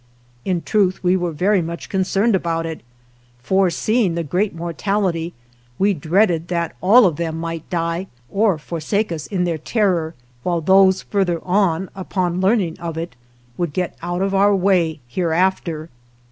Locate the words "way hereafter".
14.55-15.91